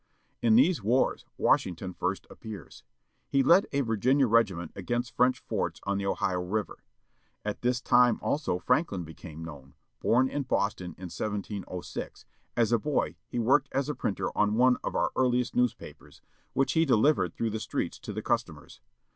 In 0.41 0.55
these 0.55 0.81
wars 0.81 1.25
Washington 1.37 1.93
first 1.93 2.25
appears. 2.27 2.83
He 3.29 3.43
led 3.43 3.67
a 3.71 3.81
Virginia 3.81 4.25
regiment 4.25 4.71
against 4.75 5.15
French 5.15 5.37
forts 5.37 5.79
on 5.83 5.99
the 5.99 6.07
Ohio 6.07 6.41
River. 6.41 6.79
At 7.45 7.61
this 7.61 7.81
time 7.81 8.17
also 8.19 8.57
Franklin 8.57 9.03
became 9.03 9.45
known, 9.45 9.75
bom 10.01 10.27
in 10.27 10.41
Boston 10.41 10.95
in 10.97 11.11
1706, 11.13 12.25
as 12.57 12.71
a 12.71 12.79
boy 12.79 13.15
he 13.27 13.37
worked 13.37 13.69
as 13.71 13.89
a 13.89 13.93
printer 13.93 14.35
on 14.35 14.55
one 14.55 14.77
of 14.83 14.95
our 14.95 15.11
earliest 15.15 15.55
newspapers, 15.55 16.19
which 16.53 16.73
he 16.73 16.83
delivered 16.83 17.35
through 17.35 17.51
the 17.51 17.59
streets 17.59 17.99
to 17.99 18.11
the 18.11 18.23
customers. 18.23 18.81